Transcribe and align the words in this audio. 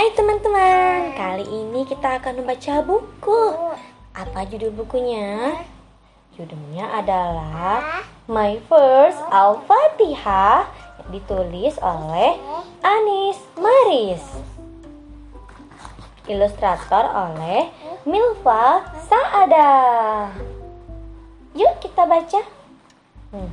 Hai 0.00 0.16
teman-teman, 0.16 1.12
kali 1.12 1.44
ini 1.44 1.84
kita 1.84 2.16
akan 2.16 2.40
membaca 2.40 2.80
buku. 2.80 3.52
Apa 4.16 4.48
judul 4.48 4.72
bukunya? 4.72 5.60
Judulnya 6.32 6.88
adalah 6.88 8.00
My 8.24 8.56
First 8.64 9.20
Al-Fatihah 9.28 10.72
yang 11.04 11.10
ditulis 11.12 11.76
oleh 11.84 12.32
Anis 12.80 13.44
Maris. 13.60 14.24
Ilustrator 16.24 17.04
oleh 17.04 17.68
Milva 18.08 18.80
Saada. 19.04 19.68
Yuk 21.52 21.76
kita 21.84 22.08
baca. 22.08 22.40
Hmm. 23.36 23.52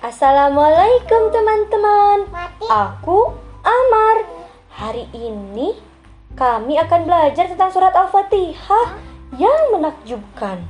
Assalamualaikum 0.00 1.28
teman-teman. 1.28 2.24
Aku 2.72 3.36
Amar. 3.60 4.43
Hari 4.74 5.06
ini 5.14 5.70
kami 6.34 6.74
akan 6.82 7.06
belajar 7.06 7.46
tentang 7.46 7.70
surat 7.70 7.94
Al-Fatihah 7.94 8.98
yang 9.38 9.70
menakjubkan. 9.70 10.66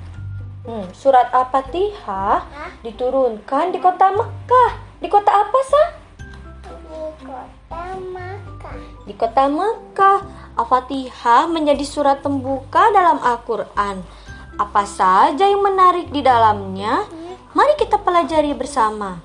Hmm, 0.69 0.93
surat 0.93 1.33
Al-Fatihah 1.33 2.45
diturunkan 2.85 3.73
di 3.73 3.81
kota 3.81 4.13
Mekah. 4.13 5.01
Di 5.01 5.09
kota 5.09 5.33
apa, 5.33 5.59
Sa? 5.65 5.85
Di 6.69 7.25
kota 7.25 7.83
Makkah. 8.13 8.77
Di 9.09 9.15
kota 9.17 9.45
Mekah. 9.49 10.19
Al-Fatihah 10.61 11.49
menjadi 11.49 11.85
surat 11.89 12.21
pembuka 12.21 12.93
dalam 12.93 13.25
Al-Quran. 13.25 14.05
Apa 14.61 14.85
saja 14.85 15.49
yang 15.49 15.65
menarik 15.65 16.13
di 16.13 16.21
dalamnya? 16.21 17.09
Mari 17.57 17.73
kita 17.81 17.97
pelajari 18.05 18.53
bersama. 18.53 19.17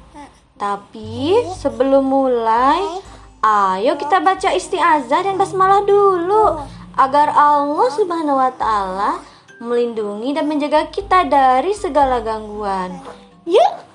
Tapi 0.56 1.44
sebelum 1.60 2.04
mulai, 2.04 3.04
ayo 3.40 3.96
kita 3.96 4.20
baca 4.20 4.52
isti'azah 4.52 5.24
dan 5.24 5.40
basmalah 5.40 5.88
dulu 5.88 6.60
agar 7.00 7.32
Allah 7.32 7.88
Subhanahu 7.96 8.36
wa 8.36 8.52
taala 8.52 9.24
melindungi 9.64 10.36
dan 10.36 10.44
menjaga 10.48 10.88
kita 10.92 11.24
dari 11.28 11.74
segala 11.76 12.20
gangguan. 12.20 13.00
Yuk. 13.48 13.88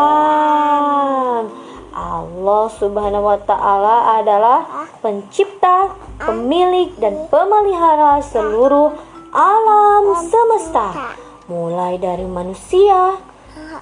Allah 1.93 2.65
Subhanahu 2.73 3.29
wa 3.29 3.37
taala 3.45 4.17
adalah 4.17 4.89
pencipta, 5.05 5.93
pemilik 6.17 6.89
dan 6.97 7.29
pemelihara 7.29 8.25
seluruh 8.25 8.97
alam 9.29 10.25
semesta. 10.25 11.13
Mulai 11.53 12.01
dari 12.01 12.25
manusia, 12.25 13.21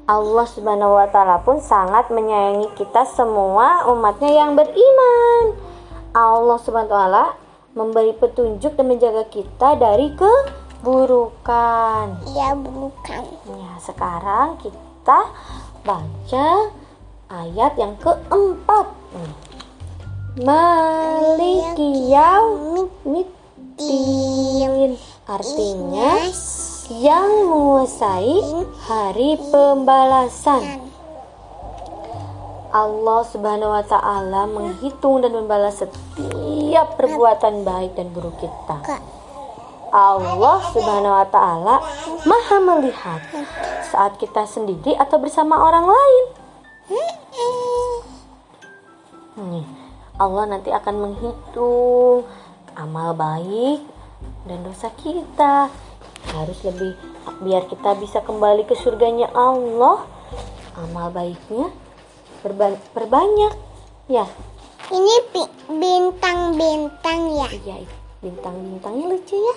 Allah 0.08 0.46
Subhanahu 0.48 0.96
wa 0.96 1.04
taala 1.12 1.44
pun 1.44 1.60
sangat 1.60 2.08
menyayangi 2.08 2.72
kita 2.80 3.04
semua 3.12 3.92
umatnya 3.92 4.40
yang 4.40 4.56
beriman. 4.56 5.52
Allah 6.16 6.56
Subhanahu 6.64 6.88
wa 6.88 6.96
taala 6.96 7.24
memberi 7.76 8.16
petunjuk 8.16 8.72
dan 8.72 8.88
menjaga 8.88 9.28
kita 9.28 9.76
dari 9.76 10.16
keburukan. 10.78 12.22
Ya 12.38 12.54
bukan. 12.54 13.26
Ya, 13.50 13.74
sekarang 13.82 14.62
kita 14.62 15.26
baca 15.82 16.70
ayat 17.26 17.74
yang 17.74 17.98
keempat. 17.98 18.86
Maliki 20.38 22.14
yaumiddin. 22.14 23.26
Artinya 25.26 26.14
yang 26.94 27.28
menguasai 27.50 28.38
hari 28.86 29.36
pembalasan. 29.50 30.86
Allah 32.68 33.24
Subhanahu 33.24 33.72
wa 33.72 33.80
taala 33.80 34.44
menghitung 34.44 35.24
dan 35.24 35.32
membalas 35.32 35.80
setiap 35.80 37.00
perbuatan 37.00 37.64
baik 37.64 37.96
dan 37.96 38.12
buruk 38.12 38.36
kita. 38.38 38.76
Allah 39.90 40.58
Subhanahu 40.70 41.14
wa 41.18 41.26
taala 41.28 41.76
Maha 42.24 42.56
melihat 42.60 43.20
saat 43.88 44.20
kita 44.20 44.44
sendiri 44.44 44.92
atau 44.94 45.16
bersama 45.16 45.56
orang 45.58 45.86
lain. 45.88 46.24
Nih, 49.38 49.66
Allah 50.18 50.44
nanti 50.50 50.74
akan 50.74 50.94
menghitung 50.98 52.26
amal 52.74 53.14
baik 53.14 53.86
dan 54.44 54.66
dosa 54.66 54.90
kita. 54.98 55.70
Harus 56.34 56.58
lebih 56.66 56.98
biar 57.40 57.70
kita 57.70 57.94
bisa 57.96 58.18
kembali 58.20 58.66
ke 58.66 58.74
surganya 58.74 59.30
Allah. 59.30 60.02
Amal 60.74 61.14
baiknya 61.14 61.70
perba- 62.42 62.82
perbanyak. 62.92 63.54
Ya, 64.10 64.26
Ini 64.88 65.14
bi- 65.36 65.54
bintang-bintang 65.68 67.20
ya. 67.36 67.46
iya 67.52 67.84
bintang-bintangnya 68.24 69.04
lucu 69.12 69.36
ya. 69.36 69.54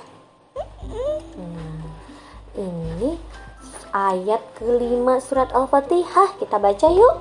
Ini 2.61 3.17
ayat 3.89 4.41
kelima 4.61 5.17
surat 5.17 5.49
Al-Fatihah. 5.49 6.37
Kita 6.37 6.61
baca 6.61 6.87
yuk. 6.93 7.15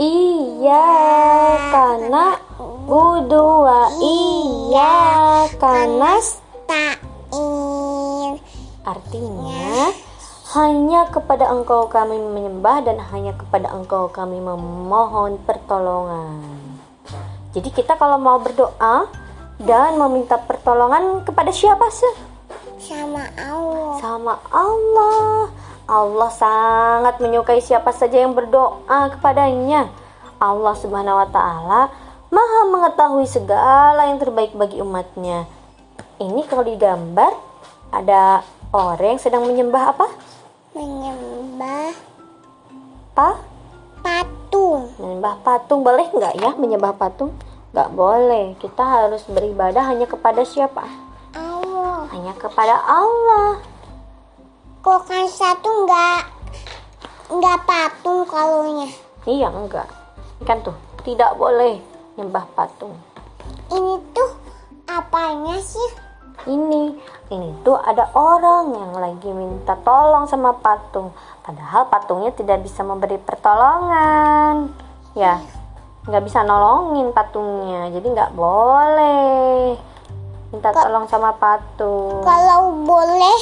Iya 0.00 0.88
karena 1.72 2.36
budua 2.88 3.92
iya 4.00 5.44
karena 5.60 6.16
artinya 8.80 9.92
hanya 10.56 11.04
kepada 11.12 11.52
engkau 11.52 11.88
kami 11.92 12.16
menyembah 12.16 12.80
dan 12.84 12.96
hanya 13.12 13.36
kepada 13.36 13.72
engkau 13.76 14.08
kami 14.08 14.40
memohon 14.40 15.36
pertolongan. 15.44 16.44
Jadi 17.52 17.68
kita 17.68 18.00
kalau 18.00 18.16
mau 18.16 18.40
berdoa 18.40 19.04
dan 19.60 20.00
meminta 20.00 20.40
pertolongan 20.40 21.24
kepada 21.28 21.52
siapa 21.52 21.92
sih? 21.92 22.29
Sama 22.90 23.22
Allah. 23.38 23.94
sama 24.02 24.34
Allah. 24.50 25.46
Allah 25.86 26.30
sangat 26.34 27.22
menyukai 27.22 27.62
siapa 27.62 27.94
saja 27.94 28.18
yang 28.18 28.34
berdoa 28.34 29.14
kepadanya. 29.14 29.86
Allah 30.42 30.74
Subhanahu 30.74 31.22
wa 31.22 31.28
taala 31.30 31.86
Maha 32.30 32.66
mengetahui 32.66 33.26
segala 33.30 34.10
yang 34.10 34.18
terbaik 34.18 34.54
bagi 34.58 34.82
umatnya. 34.82 35.46
Ini 36.18 36.46
kalau 36.50 36.66
digambar 36.66 37.30
ada 37.94 38.42
orang 38.74 39.14
yang 39.14 39.22
sedang 39.22 39.46
menyembah 39.46 39.94
apa? 39.94 40.06
Menyembah 40.74 41.94
Pa? 43.14 43.38
patung. 44.02 44.90
Menyembah 44.98 45.42
patung 45.46 45.86
boleh 45.86 46.06
nggak 46.10 46.34
ya 46.42 46.54
menyembah 46.58 46.94
patung? 46.94 47.34
Nggak 47.70 47.90
boleh. 47.94 48.58
Kita 48.58 48.82
harus 48.82 49.22
beribadah 49.30 49.86
hanya 49.86 50.10
kepada 50.10 50.42
siapa? 50.42 51.09
Kepada 52.40 52.72
Allah. 52.88 53.60
Kok 54.80 55.00
kan 55.04 55.28
satu 55.28 55.84
nggak 55.84 56.20
nggak 57.36 57.58
patung 57.68 58.24
kalaunya. 58.24 58.88
Iya 59.28 59.52
enggak. 59.52 59.84
Kan 60.48 60.64
tuh 60.64 60.72
tidak 61.04 61.36
boleh 61.36 61.76
nyembah 62.16 62.48
patung. 62.56 62.96
Ini 63.68 64.00
tuh 64.16 64.30
apanya 64.88 65.60
sih? 65.60 66.08
Ini, 66.48 66.96
ini 67.28 67.48
tuh 67.60 67.76
ada 67.76 68.08
orang 68.16 68.72
yang 68.72 68.92
lagi 68.96 69.28
minta 69.28 69.76
tolong 69.84 70.24
sama 70.24 70.56
patung. 70.56 71.12
Padahal 71.44 71.92
patungnya 71.92 72.32
tidak 72.32 72.64
bisa 72.64 72.80
memberi 72.80 73.20
pertolongan. 73.20 74.72
Ya, 75.12 75.44
nggak 76.08 76.24
bisa 76.24 76.40
nolongin 76.40 77.12
patungnya. 77.12 77.92
Jadi 77.92 78.16
nggak 78.16 78.32
boleh 78.32 79.89
minta 80.50 80.70
tolong 80.74 81.06
sama 81.06 81.30
patung. 81.38 82.22
Kalau 82.26 82.74
boleh, 82.82 83.38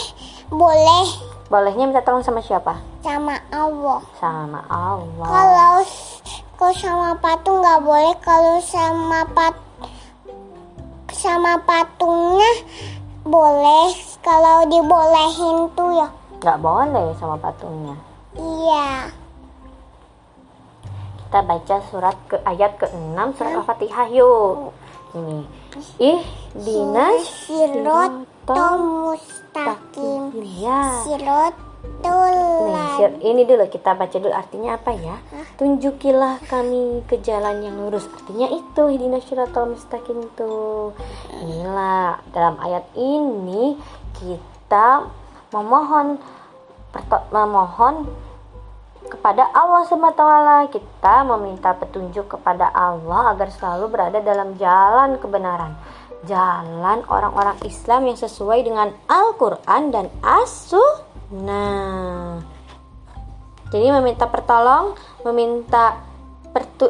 boleh 0.53 1.29
Bolehnya 1.49 1.89
minta 1.89 2.05
tolong 2.05 2.21
sama 2.21 2.45
siapa? 2.45 2.77
sama 3.01 3.41
Allah. 3.49 4.05
Sama 4.21 4.61
Allah. 4.69 5.25
Kalau 5.25 5.75
kalau 6.61 6.75
sama 6.77 7.11
patung 7.17 7.65
nggak 7.65 7.81
boleh. 7.89 8.13
Kalau 8.21 8.61
sama 8.61 9.25
pat 9.33 9.57
sama 11.09 11.57
patungnya 11.65 12.53
boleh. 13.25 13.97
Kalau 14.21 14.69
dibolehin 14.69 15.73
tuh 15.73 15.89
ya. 15.97 16.09
Nggak 16.37 16.61
boleh 16.61 17.17
sama 17.17 17.41
patungnya. 17.41 17.97
Iya. 18.37 19.09
Kita 21.25 21.41
baca 21.49 21.77
surat 21.89 22.17
ke 22.29 22.37
ayat 22.45 22.77
ke-6 22.77 23.41
surat 23.41 23.57
Al-Fatihah 23.57 24.09
yuk. 24.13 24.77
Ini. 25.17 25.39
Ih, 26.01 26.23
dinas 26.53 27.23
Sirotol 27.47 28.77
mustaqim. 29.09 30.37
Ya. 30.61 31.01
Sirotul 31.05 31.69
Nih, 32.69 32.89
sir- 32.99 33.19
ini 33.23 33.43
dulu 33.47 33.65
kita 33.71 33.95
baca 33.95 34.17
dulu 34.19 34.35
artinya 34.35 34.75
apa 34.75 34.93
ya? 34.95 35.17
Tunjukilah 35.59 36.43
kami 36.51 37.03
ke 37.07 37.23
jalan 37.23 37.63
yang 37.63 37.79
lurus. 37.79 38.07
Artinya 38.07 38.51
itu 38.51 38.83
hidina 38.91 39.19
syiratal 39.23 39.71
mustaqim 39.73 40.27
tuh. 40.35 40.95
Inilah 41.39 42.19
dalam 42.35 42.59
ayat 42.63 42.87
ini 42.99 43.79
kita 44.19 45.07
memohon 45.55 46.19
memohon 47.31 48.11
kepada 49.19 49.51
Allah 49.51 49.83
SWT 49.83 50.23
kita 50.71 51.27
meminta 51.35 51.75
petunjuk 51.75 52.39
kepada 52.39 52.71
Allah 52.71 53.35
agar 53.35 53.51
selalu 53.51 53.91
berada 53.91 54.23
dalam 54.23 54.55
jalan 54.55 55.19
kebenaran 55.19 55.75
jalan 56.23 57.03
orang-orang 57.11 57.59
Islam 57.67 58.07
yang 58.07 58.15
sesuai 58.15 58.63
dengan 58.63 58.95
Al-Quran 59.11 59.91
dan 59.91 60.07
As-Sunnah 60.23 61.67
jadi 63.75 63.91
meminta 63.99 64.31
pertolong 64.31 64.95
meminta 65.27 65.99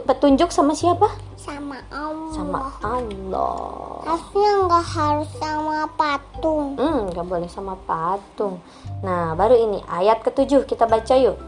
petunjuk 0.05 0.53
sama 0.53 0.77
siapa? 0.77 1.09
sama 1.49 1.81
Allah. 1.89 2.33
sama 2.37 2.61
Allah 2.85 4.05
Harusnya 4.05 4.51
nggak 4.69 4.87
harus 4.89 5.31
sama 5.41 5.79
patung. 5.97 6.77
Hmm, 6.77 7.09
nggak 7.13 7.27
boleh 7.29 7.49
sama 7.49 7.75
patung. 7.89 8.61
Nah, 9.01 9.33
baru 9.33 9.57
ini 9.57 9.81
ayat 9.89 10.21
ketujuh 10.25 10.69
kita 10.69 10.85
baca 10.85 11.15
yuk. 11.17 11.41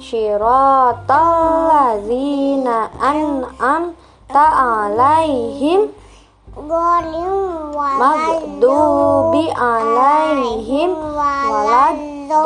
Syiratal 0.00 1.68
ladzina 1.68 2.88
an'amta 2.96 4.44
alaihim 4.88 5.92
Golim 6.50 7.70
maghdubi 7.76 9.54
alaihim 9.54 10.90
waladdallin. 11.14 12.40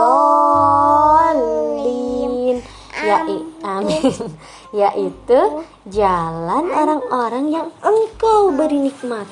Ya, 3.04 3.24
amin. 3.64 4.02
Yaitu 4.80 5.64
jalan 5.88 6.64
orang-orang 6.68 7.48
yang 7.48 7.68
engkau 7.80 8.52
beri 8.52 8.92
nikmat 8.92 9.24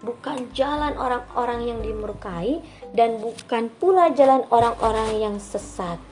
bukan 0.00 0.48
jalan 0.56 0.96
orang-orang 0.96 1.68
yang 1.68 1.78
dimurkai 1.84 2.64
dan 2.96 3.20
bukan 3.20 3.68
pula 3.76 4.08
jalan 4.16 4.44
orang-orang 4.48 5.20
yang 5.20 5.36
sesat. 5.36 6.09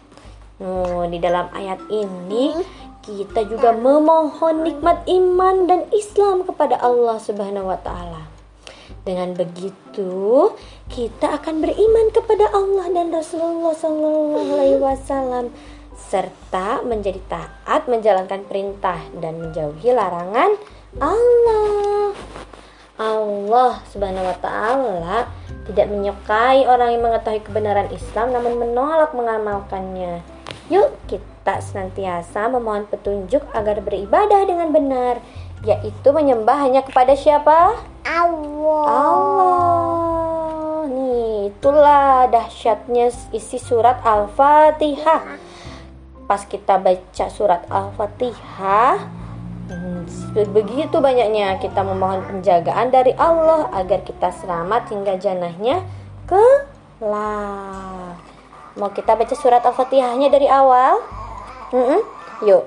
Nah, 0.59 1.07
di 1.07 1.19
dalam 1.23 1.47
ayat 1.55 1.79
ini 1.87 2.51
kita 3.07 3.47
juga 3.47 3.73
memohon 3.73 4.67
nikmat 4.67 5.07
iman 5.07 5.71
dan 5.71 5.87
Islam 5.95 6.43
kepada 6.45 6.77
Allah 6.83 7.17
Subhanahu 7.23 7.71
wa 7.71 7.79
taala. 7.79 8.27
Dengan 9.07 9.33
begitu, 9.33 10.53
kita 10.93 11.41
akan 11.41 11.65
beriman 11.65 12.13
kepada 12.13 12.51
Allah 12.53 12.93
dan 12.93 13.09
Rasulullah 13.15 13.73
Sallallahu 13.73 14.53
Alaihi 14.59 14.81
Wasallam 14.83 15.55
serta 15.97 16.85
menjadi 16.85 17.21
taat 17.29 17.89
menjalankan 17.89 18.45
perintah 18.45 18.99
dan 19.17 19.41
menjauhi 19.41 19.93
larangan 19.93 20.57
Allah. 21.01 22.13
Allah 22.99 23.79
Subhanahu 23.95 24.27
wa 24.27 24.37
taala 24.43 25.31
tidak 25.71 25.87
menyukai 25.87 26.67
orang 26.67 26.99
yang 26.99 27.07
mengetahui 27.07 27.47
kebenaran 27.47 27.89
Islam 27.95 28.35
namun 28.35 28.59
menolak 28.59 29.15
mengamalkannya. 29.15 30.38
Yuk 30.69 30.93
kita 31.09 31.65
senantiasa 31.65 32.45
memohon 32.53 32.85
petunjuk 32.93 33.41
agar 33.57 33.81
beribadah 33.81 34.45
dengan 34.45 34.69
benar, 34.69 35.17
yaitu 35.65 36.13
menyembah 36.13 36.61
hanya 36.61 36.85
kepada 36.85 37.17
siapa? 37.17 37.73
Allah. 38.05 38.85
Allah. 38.85 40.85
Nih, 40.93 41.49
itulah 41.49 42.29
dahsyatnya 42.29 43.09
isi 43.33 43.57
surat 43.57 44.05
Al-Fatihah. 44.05 45.41
Pas 46.29 46.45
kita 46.45 46.77
baca 46.77 47.27
surat 47.33 47.65
Al-Fatihah, 47.73 49.09
hmm, 49.73 50.05
begitu 50.53 51.01
banyaknya 51.01 51.57
kita 51.65 51.81
memohon 51.81 52.21
penjagaan 52.29 52.93
dari 52.93 53.17
Allah 53.17 53.73
agar 53.73 54.05
kita 54.05 54.37
selamat 54.37 54.93
hingga 54.93 55.17
janahnya 55.17 55.81
kelak. 56.29 58.38
Mau 58.79 58.95
kita 58.95 59.19
baca 59.19 59.35
surat 59.35 59.59
Al-Fatihahnya 59.67 60.31
dari 60.31 60.47
awal? 60.47 61.03
Mm-mm. 61.75 61.99
Yuk. 62.47 62.63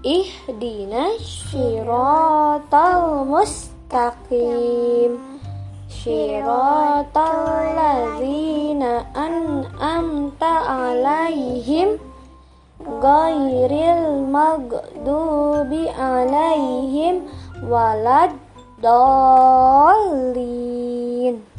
Ihdinas 0.00 1.52
siratal 1.52 3.28
mustaqim. 3.28 5.20
Siratal 5.92 7.76
ladzina 7.76 9.04
an'amta 9.12 10.64
'alaihim 10.64 12.00
ghairil 12.80 14.24
maghdubi 14.24 15.84
'alaihim 15.92 17.28
waladdallin. 17.68 18.48
Amin. 21.28 21.57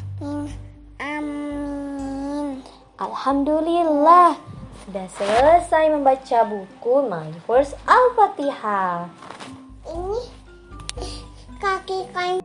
Alhamdulillah 3.00 4.36
sudah 4.84 5.08
selesai 5.16 5.88
membaca 5.88 6.44
buku 6.44 7.00
My 7.08 7.32
First 7.48 7.72
Al-Fatihah. 7.88 9.08
Ini 9.88 10.20
kaki 11.56 12.12
kan 12.12 12.44